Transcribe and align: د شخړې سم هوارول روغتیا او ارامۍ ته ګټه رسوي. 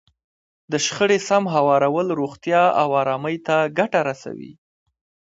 د 0.71 0.73
شخړې 0.85 1.19
سم 1.27 1.43
هوارول 1.55 2.07
روغتیا 2.21 2.63
او 2.81 2.89
ارامۍ 3.01 3.37
ته 3.47 3.55
ګټه 3.77 3.99
رسوي. 4.09 4.51